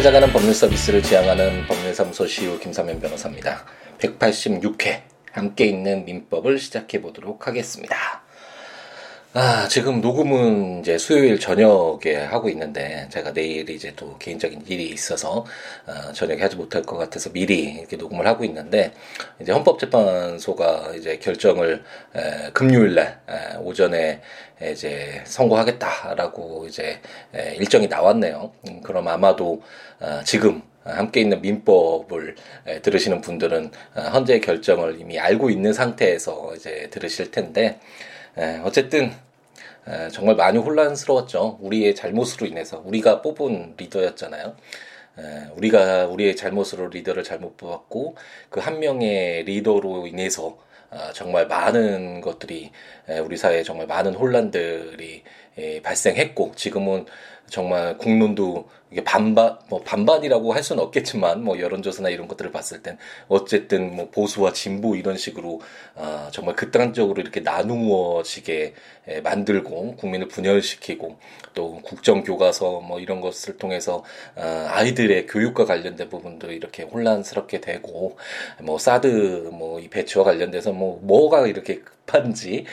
[0.00, 3.66] 찾아가는 법률 서비스를 지향하는 법률사무소 시우 김사면 변호사입니다.
[3.98, 8.22] 186회 함께 있는 민법을 시작해 보도록 하겠습니다.
[9.32, 15.46] 아, 지금 녹음은 이제 수요일 저녁에 하고 있는데, 제가 내일 이제 또 개인적인 일이 있어서,
[15.86, 18.92] 어, 저녁에 하지 못할 것 같아서 미리 이렇게 녹음을 하고 있는데,
[19.40, 21.84] 이제 헌법재판소가 이제 결정을,
[22.16, 24.20] 에, 금요일 날, 에, 오전에
[24.72, 27.00] 이제 선고하겠다라고 이제
[27.32, 28.50] 에, 일정이 나왔네요.
[28.68, 29.62] 음, 그럼 아마도,
[30.00, 32.34] 어, 지금, 함께 있는 민법을
[32.82, 37.78] 들으시는 분들은 어, 헌재 결정을 이미 알고 있는 상태에서 이제 들으실 텐데,
[38.38, 39.12] 에, 어쨌든 에,
[40.12, 41.58] 정말 많이 혼란스러웠죠.
[41.60, 44.56] 우리의 잘못으로 인해서 우리가 뽑은 리더였잖아요.
[45.18, 45.22] 에,
[45.56, 48.16] 우리가 우리의 잘못으로 리더를 잘못 뽑았고
[48.50, 50.58] 그 한 명의 리더로 인해서
[50.90, 52.72] 아, 정말 많은 것들이
[53.24, 55.22] 우리 사회에 정말 많은 혼란들이
[55.82, 57.06] 발생했고 지금은
[57.50, 62.98] 정말 국론도 이게 반반 뭐 반반이라고 할 수는 없겠지만 뭐 여론조사나 이런 것들을 봤을 땐
[63.28, 65.60] 어쨌든 뭐 보수와 진보 이런 식으로
[65.94, 68.74] 아 정말 극단적으로 이렇게 나누어지게
[69.22, 71.18] 만들고 국민을 분열시키고
[71.54, 74.04] 또 국정 교과서 뭐 이런 것을 통해서
[74.36, 78.16] 아 아이들의 교육과 관련된 부분도 이렇게 혼란스럽게 되고
[78.62, 82.66] 뭐 사드 뭐 이 배치와 관련돼서 뭐 뭐가 이렇게 급한지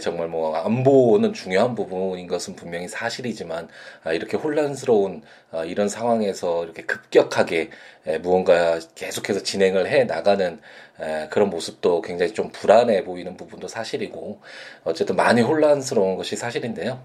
[0.00, 3.68] 정말 뭐 안보는 중요한 부분인 것은 분명히 사실이지만
[4.02, 7.70] 아 이렇게 혼란스러운 어, 이런 상황에서 이렇게 급격하게
[8.20, 10.60] 무언가 계속해서 진행을 해 나가는
[11.30, 14.40] 그런 모습도 굉장히 좀 불안해 보이는 부분도 사실이고
[14.84, 17.02] 어쨌든 많이 혼란스러운 것이 사실인데요.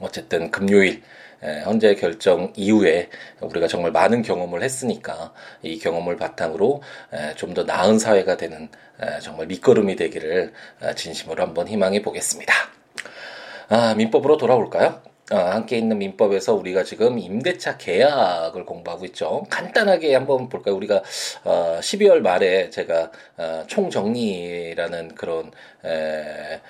[0.00, 1.02] 어쨌든 금요일
[1.42, 3.08] 현재 결정 이후에
[3.40, 6.82] 우리가 정말 많은 경험을 했으니까 이 경험을 바탕으로
[7.36, 8.68] 좀 더 나은 사회가 되는
[9.22, 10.52] 정말 밑거름이 되기를
[10.96, 12.54] 진심으로 한번 희망해 보겠습니다.
[13.68, 15.00] 아, 민법으로 돌아올까요?
[15.32, 19.44] 어, 함께 있는 민법에서 우리가 지금 임대차 계약을 공부하고 있죠.
[19.48, 20.74] 간단하게 한번 볼까요?
[20.74, 21.02] 우리가
[21.44, 25.52] 어, 12월 말에 제가 어, 총정리라는 그런
[25.84, 26.60] 에,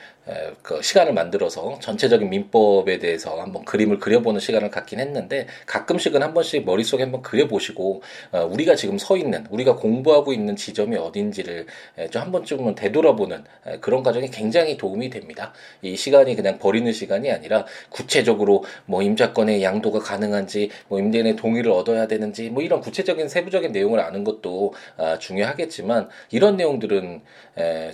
[0.63, 6.65] 그 시간을 만들어서 전체적인 민법에 대해서 한번 그림을 그려보는 시간을 갖긴 했는데 가끔씩은 한 번씩
[6.65, 11.67] 머릿속에 한번 그려보시고 어, 우리가 지금 서 있는 우리가 공부하고 있는 지점이 어딘지를
[12.11, 13.45] 좀 한 번쯤은 되돌아보는
[13.81, 15.53] 그런 과정이 굉장히 도움이 됩니다.
[15.83, 22.07] 이 시간이 그냥 버리는 시간이 아니라 구체적으로 뭐 임자권의 양도가 가능한지 뭐 임대인의 동의를 얻어야
[22.07, 27.23] 되는지 뭐 이런 구체적인 세부적인 내용을 아는 것도 아, 중요하겠지만 이런 내용들은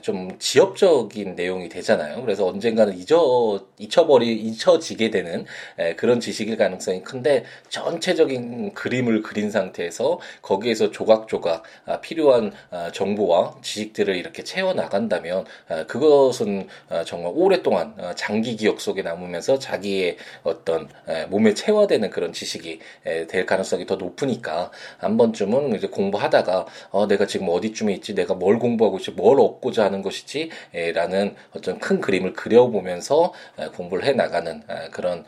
[0.03, 2.21] 좀 지역적 인 내용이 되잖아요.
[2.23, 5.45] 그래서 언젠가는 잊어 잊혀버리 잊혀지게 되는
[5.79, 13.57] 에, 그런 지식일 가능성이 큰데 전체적인 그림을 그린 상태에서 거기에서 조각조각 아, 필요한 아, 정보와
[13.63, 20.17] 지식들을 이렇게 채워 나간다면 아, 그것은 아, 정말 오랫동안 아, 장기 기억 속에 남으면서 자기의
[20.43, 26.67] 어떤 에, 몸에 체화되는 그런 지식이 에, 될 가능성이 더 높으니까 한 번쯤은 이제 공부하다가
[26.91, 28.15] 어, 내가 지금 어디쯤에 있지?
[28.15, 29.11] 내가 뭘 공부하고 있지?
[29.13, 30.51] 뭘 얻고자 하는 것이지
[30.97, 33.35] 라는 어떤 큰 그림 그림을 그려보면서
[33.75, 35.25] 공부를 해 나가는 그런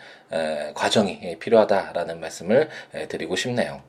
[0.74, 2.70] 과정이 필요하다라는 말씀을
[3.08, 3.82] 드리고 싶네요.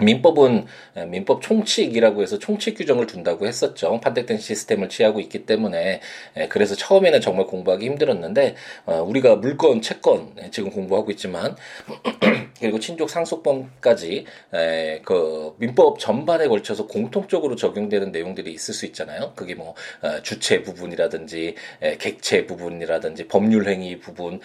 [0.00, 0.66] 민법은
[1.08, 4.00] 민법 총칙이라고 해서 총칙 규정을 둔다고 했었죠.
[4.00, 6.00] 판택된 시스템을 취하고 있기 때문에
[6.48, 8.54] 그래서 처음에는 정말 공부하기 힘들었는데
[8.86, 11.56] 어, 우리가 물건, 채권 지금 공부하고 있지만
[12.60, 14.26] 그리고 친족 상속범까지
[15.04, 19.32] 그 민법 전반에 걸쳐서 공통적으로 적용되는 내용들이 있을 수 있잖아요.
[19.34, 21.54] 그게 뭐 어, 주체 부분이라든지
[21.98, 24.40] 객체 부분이라든지 법률 행위 부분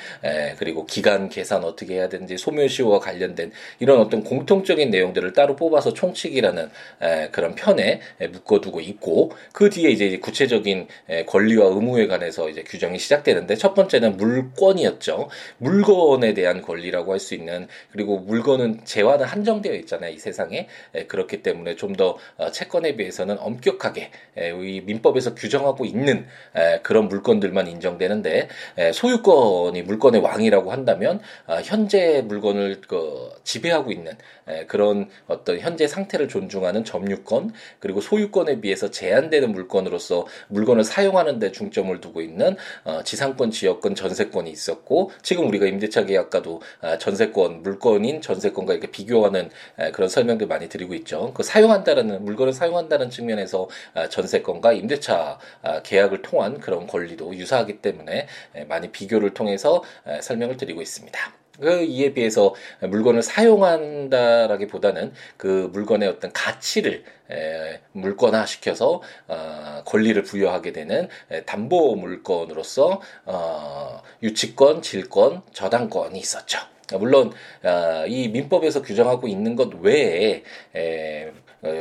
[0.58, 6.70] 그리고 기간 계산 어떻게 해야 되는지 소멸시효와 관련된 이런 어떤 공통적인 내용들을 따로 뽑아서 총칙이라는
[7.02, 12.64] 에, 그런 편에 에, 묶어두고 있고 그 뒤에 이제 구체적인 에, 권리와 의무에 관해서 이제
[12.64, 15.30] 규정이 시작되는데 첫 번째는 물권이었죠.
[15.58, 20.12] 물건에 대한 권리라고 할 수 있는 그리고 물건은 재화는 한정되어 있잖아요.
[20.14, 26.26] 이 세상에 에, 그렇기 때문에 좀더 어, 채권에 비해서는 엄격하게 에, 이 민법에서 규정하고 있는
[26.56, 34.14] 에, 그런 물건들만 인정되는데 에, 소유권이 물건의 왕이라고 한다면 어, 현재 물건을 그, 지배하고 있는
[34.48, 41.52] 에, 그런 어떤 현재 상태를 존중하는 점유권 그리고 소유권에 비해서 제한되는 물건으로서 물건을 사용하는 데
[41.52, 48.22] 중점을 두고 있는 어, 지상권, 지역권, 전세권이 있었고 지금 우리가 임대차 계약과도 어, 전세권, 물건인
[48.22, 49.50] 전세권과 이렇게 비교하는
[49.80, 51.32] 에, 그런 설명들 많이 드리고 있죠.
[51.34, 58.28] 그 사용한다라는 물건을 사용한다는 측면에서 어, 전세권과 임대차 어, 계약을 통한 그런 권리도 유사하기 때문에
[58.56, 61.45] 에, 많이 비교를 통해서 에, 설명을 드리고 있습니다.
[61.60, 70.72] 그 이에 비해서 물건을 사용한다라기보다는 그 물건의 어떤 가치를 에, 물건화 시켜서 어, 권리를 부여하게
[70.74, 76.60] 되는 에, 담보 물건으로서 어, 유치권, 질권, 저당권이 있었죠.
[77.00, 77.32] 물론
[77.64, 80.44] 아, 이 민법에서 규정하고 있는 것 외에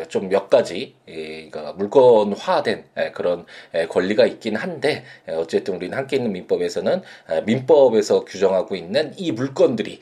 [0.08, 3.46] 좀 몇 가지 그러니까 물건화된 그런
[3.88, 10.00] 권리가 있긴 한데 어쨌든 우리는 함께 있는 민법에서는 아, 민법에서 규정하고 있는 이 물건들이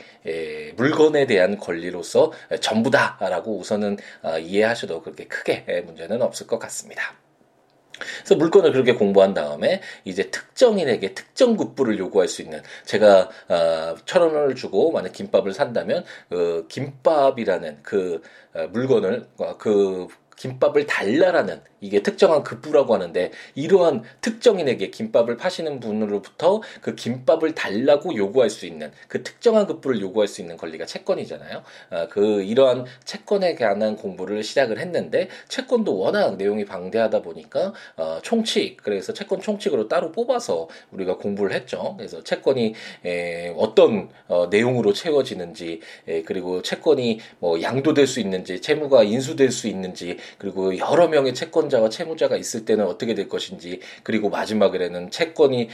[0.76, 7.14] 물건에 대한 권리로서 전부다라고 우선은 어, 이해하셔도 그렇게 크게 문제는 없을 것 같습니다.
[8.19, 14.22] 그래서 물건을 그렇게 공부한 다음에 이제 특정인에게 특정 국부를 요구할 수 있는 제가 어, 천
[14.22, 18.22] 원을 주고 만약 김밥을 산다면 그 김밥이라는 그
[18.54, 20.08] 어, 물건을 어, 그
[20.43, 28.50] 김밥을 달라라는 이게 특정한 급부라고 하는데 이러한 특정인에게 김밥을 파시는 분으로부터 그 김밥을 달라고 요구할
[28.50, 31.62] 수 있는 그 특정한 급부를 요구할 수 있는 권리가 채권이잖아요.
[31.91, 38.79] 아, 그 이러한 채권에 관한 공부를 시작을 했는데 채권도 워낙 내용이 방대하다 보니까 어, 총칙
[38.83, 41.94] 그래서 채권 총칙으로 따로 뽑아서 우리가 공부를 했죠.
[41.97, 42.75] 그래서 채권이
[43.05, 49.69] 에, 어떤 어, 내용으로 채워지는지 에, 그리고 채권이 뭐 양도될 수 있는지 채무가 인수될 수
[49.69, 55.69] 있는지 그리고 여러 명의 채권 채권자와 채무자가 있을 때는 어떻게 될 것인지 그리고 마지막에는 채권이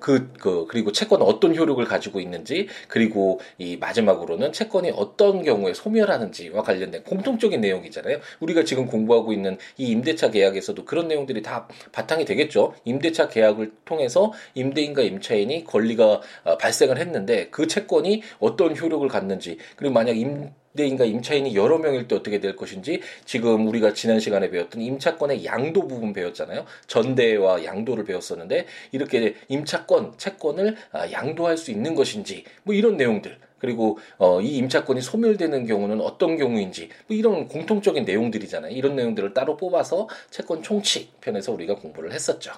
[0.00, 6.62] 그, 그 그리고 채권은 어떤 효력을 가지고 있는지 그리고 이 마지막으로는 채권이 어떤 경우에 소멸하는지와
[6.62, 8.18] 관련된 공통적인 내용이잖아요.
[8.40, 12.74] 우리가 지금 공부하고 있는 이 임대차 계약에서도 그런 내용들이 다 바탕이 되겠죠.
[12.84, 19.92] 임대차 계약을 통해서 임대인과 임차인이 권리가 어, 발생을 했는데 그 채권이 어떤 효력을 갖는지 그리고
[19.94, 24.80] 만약 임 임대인과 임차인이 여러 명일 때 어떻게 될 것인지 지금 우리가 지난 시간에 배웠던
[24.82, 26.66] 임차권의 양도 부분 배웠잖아요.
[26.86, 33.98] 전대와 양도를 배웠었는데 이렇게 임차권, 채권을 아, 양도할 수 있는 것인지 뭐 이런 내용들 그리고
[34.18, 38.76] 어, 이 임차권이 소멸되는 경우는 어떤 경우인지 뭐 이런 공통적인 내용들이잖아요.
[38.76, 42.52] 이런 내용들을 따로 뽑아서 채권 총칙 편에서 우리가 공부를 했었죠.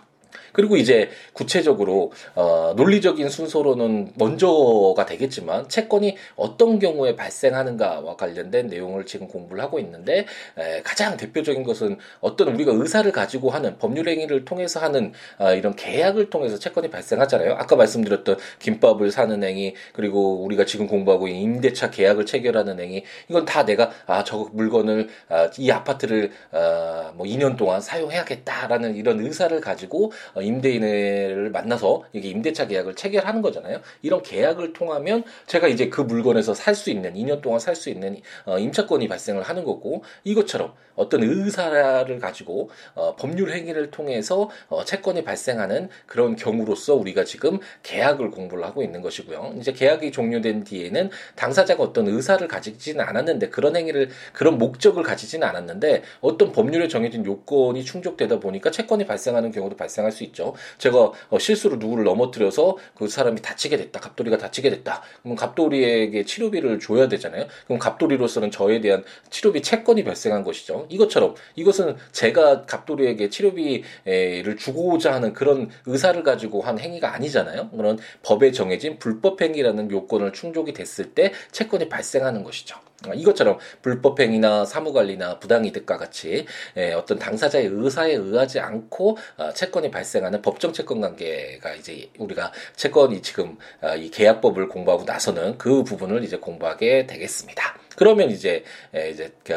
[0.52, 9.26] 그리고 이제 구체적으로 어, 논리적인 순서로는 먼저가 되겠지만 채권이 어떤 경우에 발생하는가와 관련된 내용을 지금
[9.26, 14.80] 공부를 하고 있는데 에, 가장 대표적인 것은 어떤 우리가 의사를 가지고 하는 법률 행위를 통해서
[14.80, 17.54] 하는 어, 이런 계약을 통해서 채권이 발생하잖아요.
[17.54, 23.44] 아까 말씀드렸던 김밥을 사는 행위 그리고 우리가 지금 공부하고 있는 임대차 계약을 체결하는 행위 이건
[23.44, 29.58] 다 내가 아 저 물건을 아, 이 아파트를 아, 뭐 2년 동안 사용해야겠다라는 이런 의사를
[29.62, 33.80] 가지고 어, 임대인을 만나서 이게 임대차 계약을 체결하는 거잖아요.
[34.02, 38.16] 이런 계약을 통하면 제가 이제 그 물건에서 살 수 있는 2년 동안 살 수 있는
[38.44, 45.24] 어, 임차권이 발생을 하는 거고 이것처럼 어떤 의사를 가지고 어, 법률 행위를 통해서 어, 채권이
[45.24, 49.54] 발생하는 그런 경우로서 우리가 지금 계약을 공부를 하고 있는 것이고요.
[49.58, 56.02] 이제 계약이 종료된 뒤에는 당사자가 어떤 의사를 가지지는 않았는데 그런 행위를 그런 목적을 가지지는 않았는데
[56.20, 60.54] 어떤 법률에 정해진 요건이 충족되다 보니까 채권이 발생하는 경우도 발생할 수 있죠.
[60.78, 64.00] 제가 어, 실수로 누구를 넘어뜨려서 그 사람이 다치게 됐다.
[64.00, 65.02] 갑돌이가 다치게 됐다.
[65.22, 67.46] 그럼 갑돌이에게 치료비를 줘야 되잖아요.
[67.66, 70.87] 그럼 갑돌이로서는 저에 대한 치료비 채권이 발생한 것이죠.
[70.88, 77.70] 이것처럼 이것은 제가 갑돌이에게 치료비를 주고자 하는 그런 의사를 가지고 한 행위가 아니잖아요.
[77.70, 82.78] 그런 법에 정해진 불법 행위라는 요건을 충족이 됐을 때 채권이 발생하는 것이죠.
[83.06, 86.46] 아, 이것처럼 불법행위나 사무관리나 부당이득과 같이
[86.76, 93.22] 예, 어떤 당사자의 의사에 의하지 않고 어, 채권이 발생하는 법정 채권 관계가 이제 우리가 채권이
[93.22, 97.78] 지금 어, 이 계약법을 공부하고 나서는 그 부분을 이제 공부하게 되겠습니다.
[97.94, 98.64] 그러면 이제
[98.96, 99.54] 예, 이제 그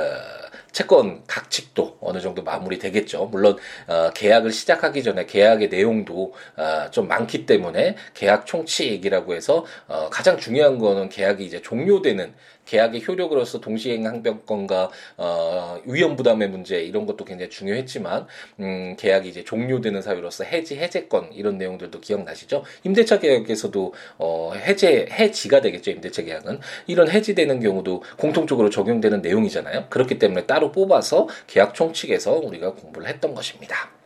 [0.71, 3.25] 채권 각칙도 어느 정도 마무리 되겠죠.
[3.25, 10.09] 물론 어, 계약을 시작하기 전에 계약의 내용도 어, 좀 많기 때문에 계약 총칙이라고 해서 어,
[10.09, 12.33] 가장 중요한 거는 계약이 이제 종료되는
[12.65, 18.27] 계약의 효력으로서 동시행 항변권과 어, 위험 부담의 문제 이런 것도 굉장히 중요했지만
[18.59, 22.63] 음, 계약이 이제 종료되는 사유로서 해지 해제권 이런 내용들도 기억나시죠?
[22.83, 25.91] 임대차 계약에서도 어, 해제 해지가 되겠죠.
[25.91, 29.87] 임대차 계약은 이런 해지되는 경우도 공통적으로 적용되는 내용이잖아요.
[29.89, 34.00] 그렇기 때문에 따로 뽑아서 계약 총칙에서 우리가 공부를 했던 것입니다.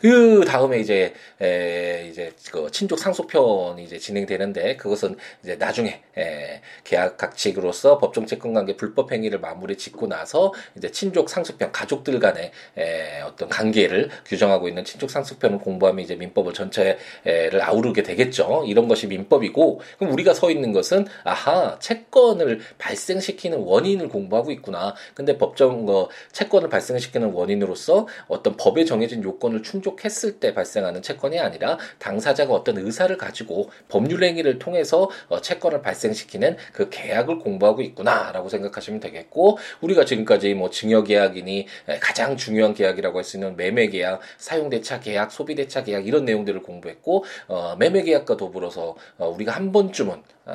[0.00, 7.18] 그 다음에 이제 에, 이제 그 친족 상속편이 이제 진행되는데 그것은 이제 나중에 에, 계약
[7.18, 13.20] 각칙으로서 법정 채권 관계 불법 행위를 마무리 짓고 나서 이제 친족 상속편 가족들 간의 에,
[13.20, 18.64] 어떤 관계를 규정하고 있는 친족 상속편을 공부하면 이제 민법을 전체를 아우르게 되겠죠.
[18.66, 24.94] 이런 것이 민법이고 그럼 우리가 서 있는 것은 아하 채권을 발생시키는 원인을 공부하고 있구나.
[25.14, 31.38] 근데 법정 거 채권을 발생시키는 원인으로서 어떤 법에 정해진 요건 조건을 충족했을 때 발생하는 채권이
[31.38, 38.48] 아니라 당사자가 어떤 의사를 가지고 법률 행위를 통해서 어, 채권을 발생시키는 그 계약을 공부하고 있구나라고
[38.48, 41.66] 생각하시면 되겠고 우리가 지금까지 뭐 증여 계약이니
[42.00, 46.24] 가장 중요한 계약이라고 할 수 있는 매매 계약, 사용 대차 계약, 소비 대차 계약 이런
[46.24, 50.54] 내용들을 공부했고 어, 매매 계약과 더불어서 어, 우리가 한 번쯤은 어,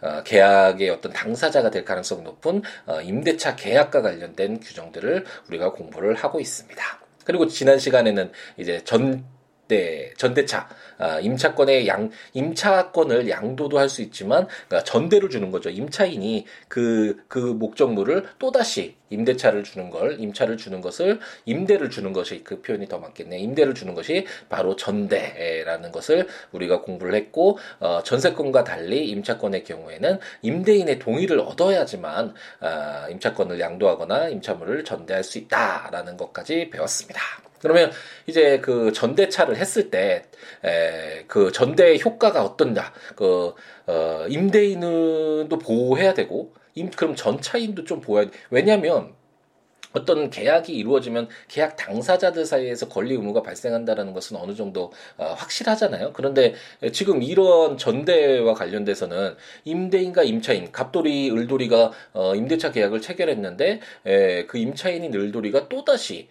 [0.00, 6.40] 어, 계약의 어떤 당사자가 될 가능성이 높은 어, 임대차 계약과 관련된 규정들을 우리가 공부를 하고
[6.40, 7.07] 있습니다.
[7.28, 9.22] 그리고 지난 시간에는 이제 전
[9.68, 10.66] 네, 전대차,
[10.96, 15.68] 아, 임차권의 양, 임차권을 양도도 할 수 있지만, 그러니까 전대를 주는 거죠.
[15.68, 22.42] 임차인이 그, 그 목적물을 또 다시 임대차를 주는 걸, 임차를 주는 것을, 임대를 주는 것이
[22.44, 23.38] 그 표현이 더 맞겠네.
[23.38, 30.98] 임대를 주는 것이 바로 전대라는 것을 우리가 공부를 했고, 어, 전세권과 달리 임차권의 경우에는 임대인의
[30.98, 37.20] 동의를 얻어야지만, 아, 임차권을 양도하거나 임차물을 전대할 수 있다라는 것까지 배웠습니다.
[37.60, 37.90] 그러면
[38.26, 40.24] 이제 그 전대차를 했을 때,
[40.64, 43.54] 에, 그 전대 효과가 어떤가, 그,
[43.86, 48.36] 어, 임대인도 보호해야 되고, 임, 그럼 전차인도 좀 보호해야 돼.
[48.50, 49.14] 왜냐면,
[49.92, 56.12] 어떤 계약이 이루어지면 계약 당사자들 사이에서 권리 의무가 발생한다라는 것은 어느 정도 어, 확실하잖아요.
[56.12, 56.54] 그런데
[56.92, 65.14] 지금 이런 전대와 관련돼서는 임대인과 임차인, 갑돌이, 을돌이가 어, 임대차 계약을 체결했는데 에, 그 임차인인
[65.14, 66.28] 을돌이가 또 다시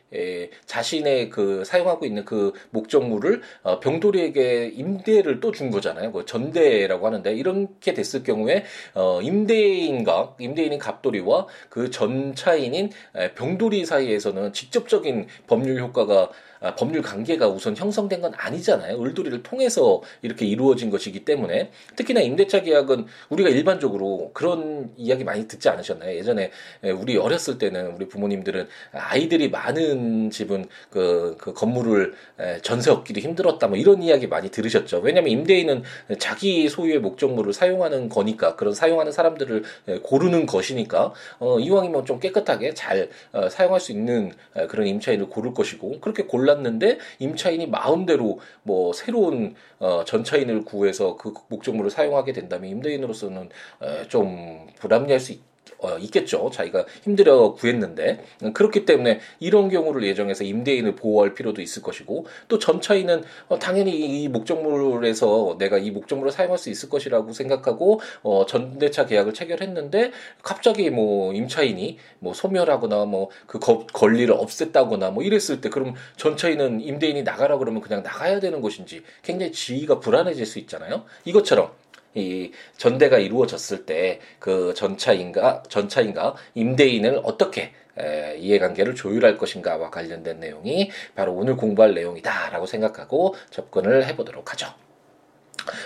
[0.66, 6.12] 자신의 그 사용하고 있는 그 목적물을 어, 병돌이에게 임대를 또 준 거잖아요.
[6.12, 12.92] 그 전대라고 하는데 이렇게 됐을 경우에 어, 임대인과 임대인인 갑돌이와 그 전차인인
[13.34, 16.30] 병 공돌이 사이에서는 직접적인 법률 효과가 아,
[16.78, 19.02] 법률 관계가 우선 형성된 건 아니잖아요.
[19.02, 25.70] 을돌이를 통해서 이렇게 이루어진 것이기 때문에 특히나 임대차 계약은 우리가 일반적으로 그런 이야기 많이 듣지
[25.70, 26.16] 않으셨나요?
[26.16, 26.52] 예전에
[26.96, 32.14] 우리 어렸을 때는 우리 부모님들은 아이들이 많은 집은 그, 그 건물을
[32.62, 35.00] 전세 얻기도 힘들었다 뭐 이런 이야기 많이 들으셨죠.
[35.00, 35.84] 왜냐하면 임대인은
[36.20, 39.64] 자기 소유의 목적물을 사용하는 거니까 그런 사용하는 사람들을
[40.04, 44.32] 고르는 것이니까 어, 이왕이면 좀 깨끗하게 잘 어, 사용할 수 있는
[44.70, 51.34] 그런 임차인을 고를 것이고 그렇게 골라 골랐는데 임차인이 마음대로 뭐 새로운 어, 전차인을 구해서 그
[51.50, 53.50] 목적물을 사용하게 된다면 임대인으로서는
[53.82, 55.42] 에, 좀 불합리할 수 있,
[55.80, 56.50] 어, 있겠죠.
[56.52, 63.24] 자기가 힘들어 구했는데 그렇기 때문에 이런 경우를 예정해서 임대인을 보호할 필요도 있을 것이고 또 전차인은
[63.48, 69.34] 어, 당연히 이 목적물에서 내가 이 목적물을 사용할 수 있을 것이라고 생각하고 어, 전대차 계약을
[69.34, 70.12] 체결했는데
[70.44, 73.60] 갑자기 뭐 임차인이 뭐 소멸하거나 뭐 그
[73.94, 79.52] 권리를 없앴다거나 뭐 이랬을 때 그럼 전차인은 임대인이 나가라 그러면 그냥 나가야 되는 것인지 굉장히
[79.52, 81.04] 지위가 불안해질 수 있잖아요.
[81.26, 81.72] 이것처럼
[82.18, 90.92] 이 전대가 이루어졌을 때 그 전차인가 전차인가 임대인을 어떻게 에, 이해관계를 조율할 것인가와 관련된 내용이
[91.16, 94.68] 바로 오늘 공부할 내용이다라고 생각하고 접근을 해보도록 하죠.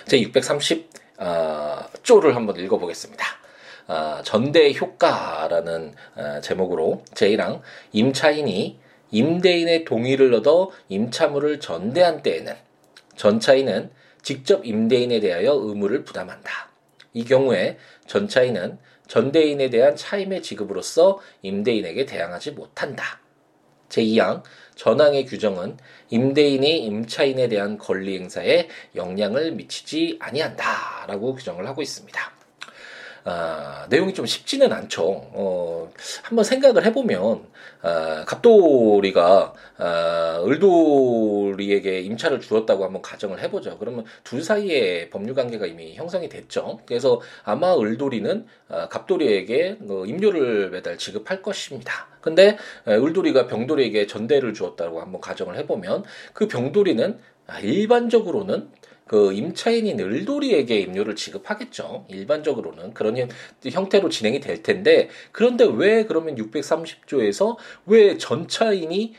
[0.05, 3.25] 제 630 어, 조를 한번 읽어보겠습니다.
[3.87, 7.61] 어, 전대 효과라는 어, 제목으로 제1항
[7.93, 8.79] 임차인이
[9.11, 12.55] 임대인의 동의를 얻어 임차물을 전대한 때에는
[13.15, 16.69] 전차인은 직접 임대인에 대하여 의무를 부담한다.
[17.13, 23.19] 이 경우에 전차인은 전대인에 대한 차임의 지급으로서 임대인에게 대항하지 못한다.
[23.89, 24.43] 제2항
[24.75, 25.77] 전항의 규정은
[26.09, 32.31] 임대인이 임차인에 대한 권리 행사에 영향을 미치지 아니한다라고 규정을 하고 있습니다.
[33.23, 35.03] 아, 내용이 좀 쉽지는 않죠.
[35.03, 35.91] 어,
[36.23, 37.45] 한번 생각을 해보면,
[37.81, 43.77] 아, 갑돌이가, 아, 을돌이에게 임차를 주었다고 한번 가정을 해보죠.
[43.79, 46.79] 그러면 둘 사이에 법률 관계가 이미 형성이 됐죠.
[46.85, 52.07] 그래서 아마 을돌이는 아, 갑돌이에게 그 임료를 매달 지급할 것입니다.
[52.21, 52.57] 근데
[52.87, 58.69] 을돌이가 병돌이에게 전대를 주었다고 한번 가정을 해보면 그 병돌이는 아, 일반적으로는
[59.11, 62.05] 그 임차인인 을돌이에게 임료를 지급하겠죠.
[62.07, 69.13] 일반적으로는 그런 형 태로 진행이 될 텐데 그런데 왜 그러면 630조에서 왜 전차인이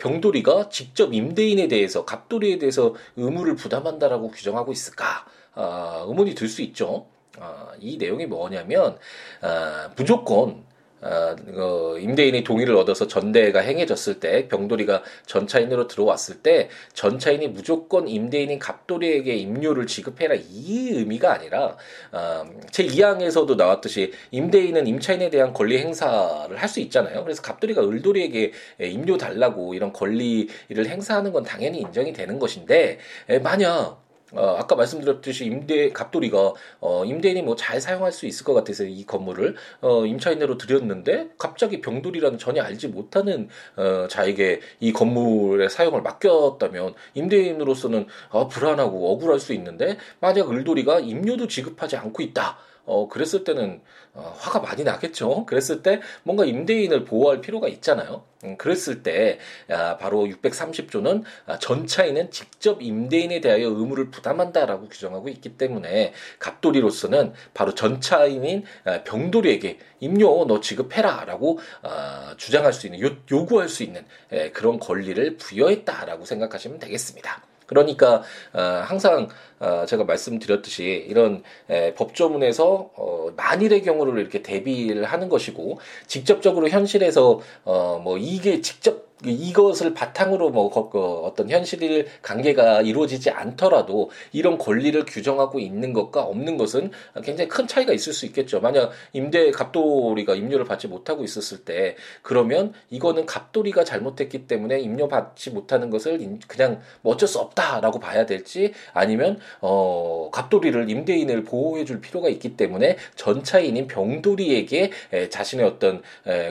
[0.00, 5.26] 병돌이가 직접 임대인에 대해서 갑돌이에 대해서 의무를 부담한다라고 규정하고 있을까?
[5.54, 7.06] 아, 의문이 들 수 있죠.
[7.40, 8.96] 아, 이 내용이 뭐냐면
[9.40, 10.62] 아, 무조건
[11.02, 18.58] 어, 그 임대인이 동의를 얻어서 전대가 행해졌을 때 병돌이가 전차인으로 들어왔을 때 전차인이 무조건 임대인인
[18.58, 21.76] 갑돌이에게 임료를 지급해라 이 의미가 아니라
[22.10, 27.22] 어, 제 2항에서도 나왔듯이 임대인은 임차인에 대한 권리 행사를 할 수 있잖아요.
[27.22, 30.48] 그래서 갑돌이가 을돌이에게 임료 달라고 이런 권리를
[30.86, 32.98] 행사하는 건 당연히 인정이 되는 것인데
[33.42, 34.01] 만약
[34.32, 39.04] 어, 아까 말씀드렸듯이 임대 갑돌이가 어, 임대인이 뭐 잘 사용할 수 있을 것 같아서 이
[39.04, 46.94] 건물을 어, 임차인으로 드렸는데 갑자기 병돌이라는 전혀 알지 못하는 어, 자에게 이 건물의 사용을 맡겼다면
[47.14, 52.58] 임대인으로서는 어, 불안하고 억울할 수 있는데 만약 을돌이가 임료도 지급하지 않고 있다.
[52.84, 53.80] 어, 그랬을 때는
[54.14, 55.46] 어, 화가 많이 나겠죠.
[55.46, 58.24] 그랬을 때 뭔가 임대인을 보호할 필요가 있잖아요.
[58.44, 59.38] 음, 그랬을 때
[59.70, 67.74] 아, 바로 630조는 아, 전차인은 직접 임대인에 대하여 의무를 부담한다라고 규정하고 있기 때문에 갑돌이로서는 바로
[67.74, 74.50] 전차인인 아, 병돌이에게 임료 너 지급해라라고 아, 주장할 수 있는 요, 요구할 수 있는 에,
[74.50, 77.42] 그런 권리를 부여했다라고 생각하시면 되겠습니다.
[77.72, 78.22] 그러니까
[78.52, 79.28] 어, 항상
[79.62, 85.78] 어, 제가 말씀드렸듯이 이런 에, 법조문에서 어, 만일의 경우를 이렇게 대비를 하는 것이고
[86.08, 94.58] 직접적으로 현실에서 어, 뭐 이게 직접 이것을 바탕으로 뭐그 어떤 현실 관계가 이루어지지 않더라도 이런
[94.58, 96.90] 권리를 규정하고 있는 것과 없는 것은
[97.22, 98.60] 굉장히 큰 차이가 있을 수 있겠죠.
[98.60, 105.50] 만약 임대 갑돌이가 임료를 받지 못하고 있었을 때 그러면 이거는 갑돌이가 잘못했기 때문에 임료 받지
[105.50, 112.00] 못하는 것을 그냥 뭐 어쩔 수 없다라고 봐야 될지 아니면 어 갑돌이를 임대인을 보호해 줄
[112.00, 114.90] 필요가 있기 때문에 전차인인 병돌이에게
[115.30, 116.02] 자신의 어떤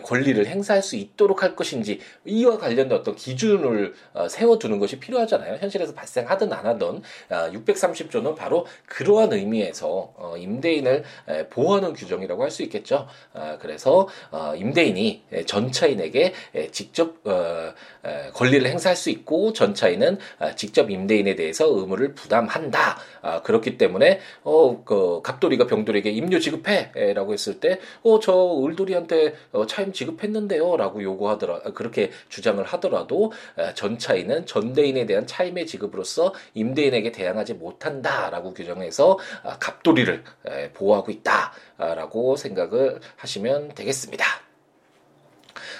[0.04, 5.58] 권리를 행사할 수 있도록 할 것인지 이와 관련된 어떤 기준을 어, 세워두는 것이 필요하잖아요.
[5.60, 11.04] 현실에서 발생하든 안 하든 630조는 아, 바로 그러한 의미에서 어, 임대인을
[11.50, 13.08] 보호하는 규정이라고 할 수 있겠죠.
[13.34, 16.34] 아, 그래서 어, 임대인이 전차인에게
[16.72, 17.24] 직접
[18.34, 22.91] 권리를 행사할 수 있고 전차인은 아, 직접 임대인에 대해서 의무를 부담한다.
[23.44, 29.34] 그렇기 때문에 어, 그 갑돌이가 병돌에게 임료 지급해라고 했을 때, 어, 저 을돌이한테
[29.68, 31.62] 차임 지급했는데요라고 요구하더라.
[31.74, 33.32] 그렇게 주장 주장을 하더라도
[33.76, 40.24] 전차인은 전대인에 대한 차임의 지급으로서 임대인에게 대항하지 못한다라고 규정해서 아, 갑돌이를
[40.74, 44.26] 보호하고 있다라고 생각을 하시면 되겠습니다.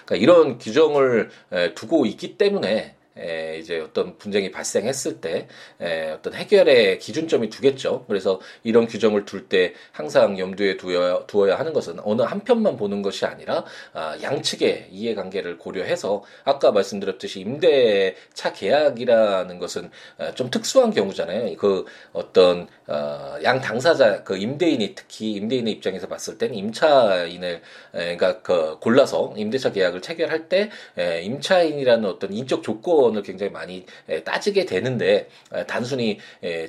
[0.06, 1.30] 그러니까 이런 규정을
[1.76, 5.48] 두고 있기 때문에 에, 이제 어떤 분쟁이 발생했을 때
[5.82, 8.06] 에, 어떤 해결의 기준점이 두겠죠.
[8.08, 13.02] 그래서 이런 규정을 둘 때 항상 염두에 두어야, 두어야 하는 것은 어느 한 편만 보는
[13.02, 19.90] 것이 아니라 아, 양측의 이해관계를 고려해서 아까 말씀드렸듯이 임대차 계약이라는 것은
[20.20, 21.56] 아, 좀 특수한 경우잖아요.
[21.58, 27.62] 그 어떤 어, 양 당사자 그 임대인이 특히 임대인의 입장에서 봤을 때는 임차인을
[27.96, 33.52] 에, 그러니까 그 골라서 임대차 계약을 체결할 때 에, 임차인이라는 어떤 인적 조건 조건을 굉장히
[33.52, 33.86] 많이
[34.24, 35.28] 따지게 되는데
[35.68, 36.20] 단순히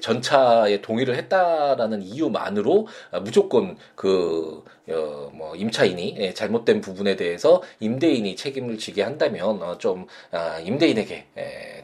[0.01, 8.79] 전차에 동의를 했다라는 이유만으로 아, 무조건 그 어, 뭐 임차인이 잘못된 부분에 대해서 임대인이 책임을
[8.79, 11.27] 지게 한다면 어, 좀 아, 임대인에게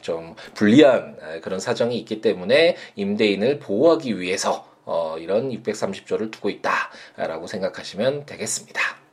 [0.01, 7.47] 좀 불리한 아, 그런 사정이 있기 때문에 임대인을 보호하기 위해서 어, 이런 630조를 두고 있다라고
[7.47, 9.08] 생각하시면 되겠습니다.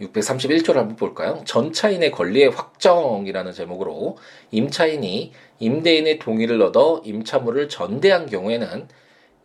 [0.00, 1.42] 631조를 한번 볼까요?
[1.44, 4.16] 전차인의 권리의 확정이라는 제목으로
[4.50, 8.88] 임차인이 임대인의 동의를 얻어 임차물을 전대한 경우에는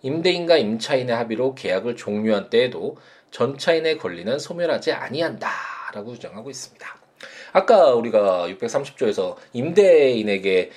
[0.01, 2.97] 임대인과 임차인의 합의로 계약을 종료한 때에도
[3.31, 7.05] 전차인의 권리는 소멸하지 아니한다라고 주장하고 있습니다.
[7.51, 10.71] 아까 우리가 630조에서 임대인에게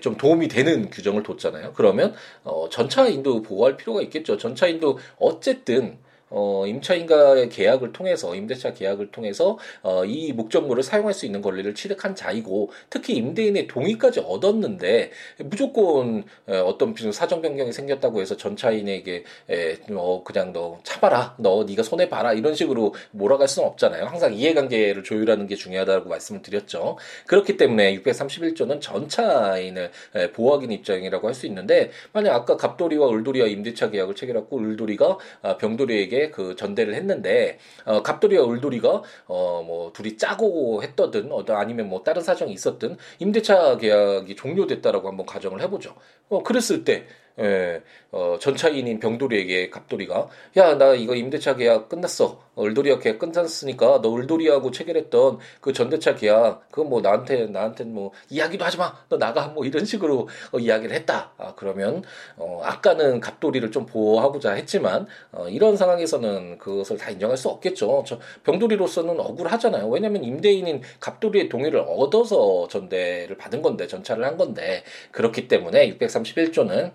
[0.00, 1.72] 좀 도움이 되는 규정을 뒀잖아요.
[1.74, 2.14] 그러면
[2.44, 4.38] 어, 전차인도 보호할 필요가 있겠죠.
[4.38, 5.98] 전차인도 어쨌든
[6.30, 12.14] 어, 임차인과의 계약을 통해서 임대차 계약을 통해서 어, 이 목적물을 사용할 수 있는 권리를 취득한
[12.14, 20.22] 자이고 특히 임대인의 동의까지 얻었는데 무조건 에, 어떤 사정 변경이 생겼다고 해서 전차인에게 에, 어,
[20.24, 24.04] 그냥 너 차봐라 너 네가 손해 봐라 이런 식으로 몰아갈 수는 없잖아요.
[24.06, 26.96] 항상 이해관계를 조율하는 게 중요하다고 말씀을 드렸죠.
[27.26, 33.90] 그렇기 때문에 631조는 전차인을 에, 보호하기 입장이라고 할 수 있는데 만약 아까 갑돌이와 을돌이와 임대차
[33.90, 40.82] 계약을 체결하고 을돌이가 아, 병돌이에게 그 전대를 했는데 어, 갑돌이와 을돌이가 어, 뭐 둘이 짜고
[40.82, 45.94] 했더든 어, 아니면 뭐 다른 사정이 있었든 임대차 계약이 종료됐다라고 한번 가정을 해보죠.
[46.28, 47.06] 어, 그랬을 때
[47.40, 52.40] 예, 어, 전차인인 병돌이에게 갑돌이가 야 나 이거 임대차 계약 끝났어.
[52.58, 58.64] 을돌이와 계약 끝났으니까 너 을돌이하고 체결했던 그 전대차 계약 그거 뭐 나한테 나한테 뭐 이야기도
[58.64, 58.94] 하지 마.
[59.08, 59.48] 너 나가.
[59.48, 61.32] 뭐 이런 식으로 어, 이야기를 했다.
[61.38, 62.02] 아 그러면
[62.36, 68.04] 어, 아까는 갑돌이를 좀 보호하고자 했지만 어, 이런 상황에서는 그것을 다 인정할 수 없겠죠.
[68.06, 69.88] 저 병돌이로서는 억울하잖아요.
[69.88, 76.92] 왜냐면 임대인인 갑돌이의 동의를 얻어서 전대를 받은 건데 전차를 한 건데 그렇기 때문에 631조는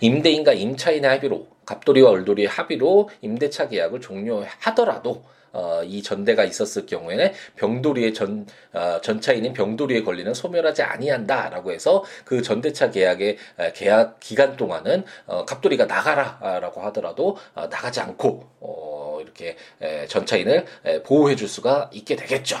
[0.00, 8.14] 임대인과 임차인의 합의로 갑돌이와 을돌이 합의로 임대차 계약을 종료하더라도 어, 이 전대가 있었을 경우에는 병돌이의
[8.14, 13.36] 전 어, 전차인인 병돌이의 권리는 소멸하지 아니한다라고 해서 그 전대차 계약의
[13.74, 21.02] 계약 기간 동안은 어, 갑돌이가 나가라라고 하더라도 어, 나가지 않고 어, 이렇게 에, 전차인을 에,
[21.02, 22.56] 보호해줄 수가 있게 되겠죠.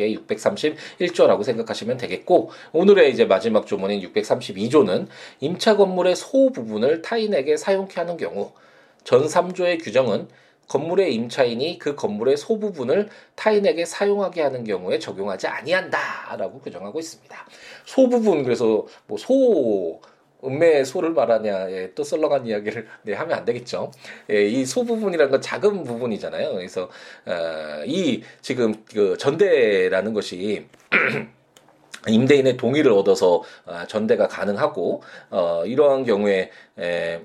[0.00, 5.06] 그게 631조라고 생각하시면 되겠고 오늘의 이제 마지막 조문인 632조는
[5.40, 8.52] 임차 건물의 소 부분을 타인에게 사용케 하는 경우
[9.04, 10.28] 전 3조의 규정은
[10.68, 17.36] 건물의 임차인이 그 건물의 소부분을 타인에게 사용하게 하는 경우에 적용하지 아니한다라고 규정하고 있습니다.
[17.84, 20.00] 소부분 그래서 뭐 소
[20.44, 23.90] 음매의 소를 말하냐, 예, 또 썰렁한 이야기를 네, 하면 안 되겠죠.
[24.30, 26.54] 예, 이 소 부분이라는 건 작은 부분이잖아요.
[26.54, 26.88] 그래서
[27.26, 30.66] 어, 이 지금 그 전대라는 것이
[32.08, 37.20] 임대인의 동의를 얻어서 어, 전대가 가능하고 어, 이러한 경우에 에,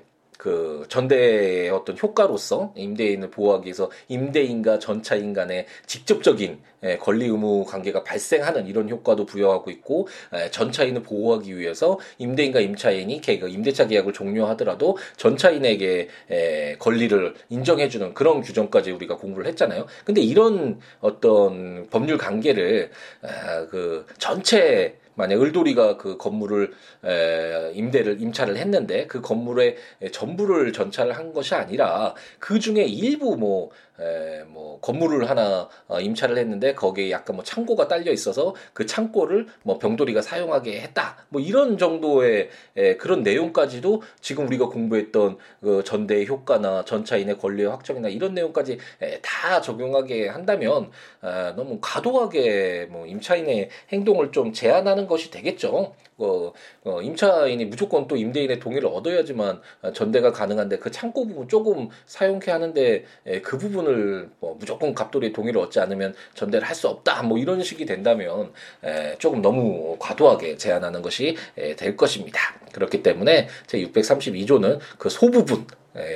[0.46, 8.04] 그 전대의 어떤 효과로서 임대인을 보호하기 위해서 임대인과 전차인 간의 직접적인 예, 권리 의무 관계가
[8.04, 10.06] 발생하는 이런 효과도 부여하고 있고
[10.36, 18.40] 예, 전차인을 보호하기 위해서 임대인과 임차인이 그 임대차 계약을 종료하더라도 전차인에게 예, 권리를 인정해주는 그런
[18.40, 19.86] 규정까지 우리가 공부를 했잖아요.
[20.04, 22.90] 근데 이런 어떤 법률 관계를
[23.22, 26.72] 아, 그 전체 만약 을돌이가 그 건물을
[27.04, 29.76] 에, 임대를 임차를 했는데 그 건물에
[30.12, 36.38] 전부를 전차를 한 것이 아니라 그 중에 일부 뭐 에, 뭐 건물을 하나 어, 임차를
[36.38, 41.16] 했는데 거기에 약간 뭐 창고가 딸려 있어서 그 창고를 뭐 병돌이가 사용하게 했다.
[41.28, 48.08] 뭐 이런 정도의 에, 그런 내용까지도 지금 우리가 공부했던 그 전대의 효과나 전차인의 권리의 확정이나
[48.08, 55.30] 이런 내용까지 에, 다 적용하게 한다면 아, 너무 과도하게 뭐 임차인의 행동을 좀 제한하는 것이
[55.30, 55.94] 되겠죠.
[56.18, 56.52] 어,
[56.84, 59.60] 어, 임차인이 무조건 또 임대인의 동의를 얻어야지만
[59.94, 65.60] 전대가 가능한데 그 창고 부분 조금 사용케 하는데 에, 그 부분을 뭐 무조건 갑돌이 동의를
[65.60, 68.52] 얻지 않으면 전대를 할 수 없다 뭐 이런 식이 된다면
[68.84, 72.38] 에, 조금 너무 과도하게 제한하는 것이 에, 될 것입니다.
[72.72, 75.64] 그렇기 때문에 제 632조는 그 소부분 에,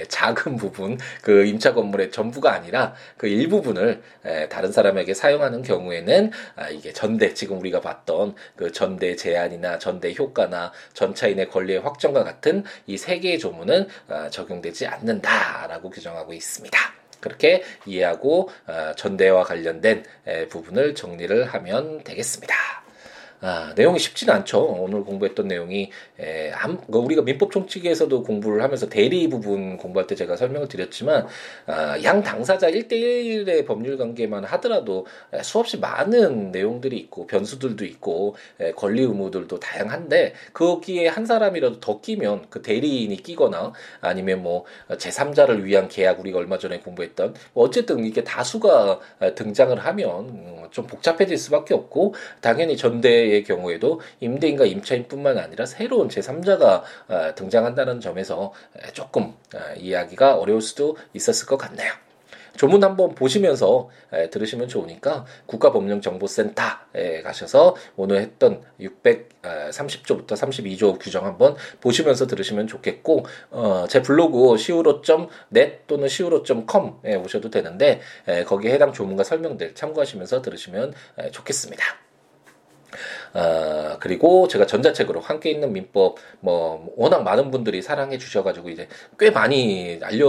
[0.08, 6.68] 작은 부분 그 임차 건물의 전부가 아니라 그 일부분을 에, 다른 사람에게 사용하는 경우에는 아,
[6.68, 12.96] 이게 전대 지금 우리가 봤던 그 전대 제한이나 전대 효과나 전차인의 권리의 확정과 같은 이
[13.00, 16.78] 세 개의 조문은 아, 적용되지 않는다라고 규정하고 있습니다.
[17.20, 22.54] 그렇게 이해하고 아, 전대와 관련된 에, 부분을 정리를 하면 되겠습니다.
[23.42, 24.60] 아, 내용이 쉽지는 않죠.
[24.60, 30.14] 오늘 공부했던 내용이 에, 암, 그 우리가 민법 총칙에서도 공부를 하면서 대리 부분 공부할 때
[30.14, 31.26] 제가 설명을 드렸지만
[31.66, 38.72] 아, 양 당사자 1대1의 법률 관계만 하더라도 에, 수없이 많은 내용들이 있고 변수들도 있고 에,
[38.72, 43.72] 권리 의무들도 다양한데 거기에 한 사람이라도 더 끼면 그 대리인이 끼거나
[44.02, 49.00] 아니면 뭐 제3자를 위한 계약 우리가 얼마 전에 공부했던 뭐 어쨌든 이게 다수가
[49.34, 56.08] 등장을 하면 음, 좀 복잡해질 수밖에 없고 당연히 전대 의 경우에도 임대인과 임차인뿐만 아니라 새로운
[56.08, 58.52] 제3자가 어, 등장한다는 점에서
[58.92, 61.90] 조금 어, 이해하기가 어려울 수도 있었을 것 같네요.
[62.56, 63.88] 조문 한번 보시면서
[64.32, 74.02] 들으시면 좋으니까 국가법령정보센터에 가셔서 오늘 했던 630조부터 32조 규정 한번 보시면서 들으시면 좋겠고 어, 제
[74.02, 78.00] 블로그 siwo.net 또는 siwo.com에 오셔도 되는데
[78.46, 80.92] 거기에 해당 조문과 설명들 참고하시면서 들으시면
[81.30, 82.09] 좋겠습니다.
[83.32, 88.88] 어, 그리고 제가 전자책으로 함께 있는 민법 뭐 워낙 많은 분들이 사랑해 주셔가지고 이제
[89.18, 90.28] 꽤 많이 알려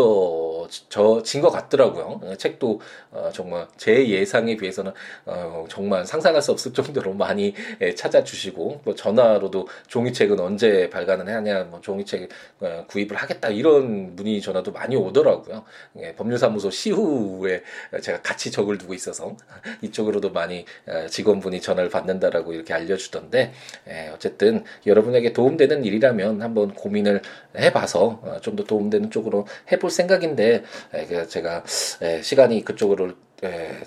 [1.23, 2.19] 진 것 같더라고요.
[2.23, 2.79] 어, 책도
[3.11, 4.91] 어, 정말 제 예상에 비해서는
[5.25, 11.63] 어, 정말 상상할 수 없을 정도로 많이 예, 찾아주시고 뭐 전화로도 종이책은 언제 발간을 하냐,
[11.63, 12.29] 뭐 종이책
[12.59, 15.63] 어, 구입을 하겠다 이런 문의 전화도 많이 오더라고요.
[15.97, 17.63] 예, 법률사무소 시후에
[18.01, 19.35] 제가 같이 적을 두고 있어서
[19.81, 22.91] 이쪽으로도 많이 어, 직원분이 전화를 받는다라고 이렇게 알려.
[22.91, 23.53] 알려주던데
[23.89, 27.21] 예, 어쨌든 여러분에게 도움되는 일이라면 한번 고민을
[27.57, 30.60] 해봐서 어, 좀더 도움되는 쪽으로 해볼 생각인데
[30.93, 31.63] 예, 그 제가
[32.01, 33.79] 예, 시간이 그쪽으로 예,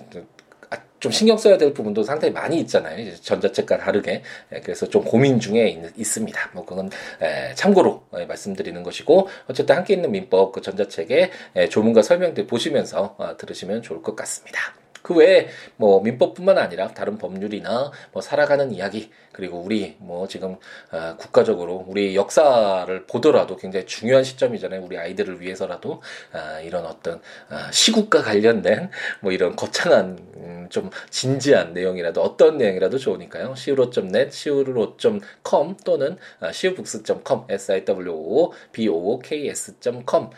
[0.71, 3.15] 아, 좀 신경 써야 될 부분도 상당히 많이 있잖아요.
[3.17, 4.23] 전자책과 다르게.
[4.53, 6.91] 예, 그래서 좀 고민 중에 있, 습니다뭐 그건
[7.23, 11.31] 예, 참고로 예, 말씀드리는 것이고 어쨌든 함께 있는 민법 그 전자책의
[11.71, 14.75] 조문과 설명들 보시면서 어, 들으시면 좋을 것 같습니다.
[15.05, 20.57] 그 외에 뭐 민법뿐만 아니라 다른 법률이나 뭐 살아가는 이야기 그리고 우리 뭐 지금
[20.93, 24.81] 어, 국가적으로 우리 역사를 보더라도 굉장히 중요한 시점이잖아요.
[24.83, 26.01] 우리 아이들을 위해서라도
[26.33, 27.17] 어, 이런 어떤
[27.51, 33.55] 어, 시국과 관련된 뭐 이런 거창한 음, 좀 진지한 내용이라도 어떤 내용이라도 좋으니까요.
[33.55, 40.31] siwo.net, siwo.com 또는 siwobooks.com, siwo b o k s.com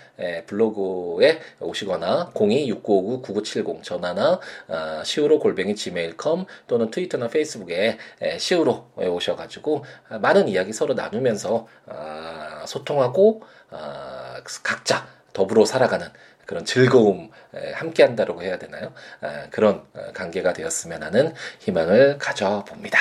[0.46, 4.40] 블로그에 오시거나 026959-9970 전화나
[5.02, 13.42] siwo 골뱅이 gmail.com 또는 트위터나 페이스북에 siwo 오셔가지고 아, 많은 이야기 서로 나누면서 아, 소통하고
[13.70, 16.08] 아, 각자 더불어 살아가는
[16.46, 17.30] 그런 즐거움
[17.74, 18.92] 함께 한다고 해야 되나요?
[19.50, 22.98] 그런 어, 관계가 되었으면 하는 희망을 가져봅니다.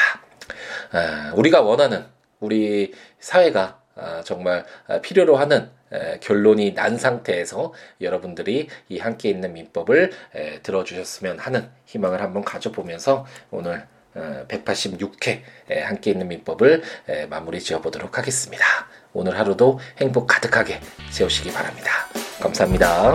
[1.36, 2.06] 우리가 원하는
[2.40, 3.82] 우리 사회가
[4.24, 4.66] 정말
[5.04, 5.70] 필요로 하는
[6.22, 10.12] 결론이 난 상태에서 여러분들이 이 함께 있는 민법을
[10.64, 15.42] 들어주셨으면 하는 희망을 한번 가져보면서 오늘 186회
[15.86, 16.82] 함께 있는 민법을
[17.30, 18.66] 마무리 지어보도록 하겠습니다.
[19.14, 21.92] 오늘 하루도 행복 가득하게 세우시기 바랍니다.
[22.40, 23.14] 감사합니다.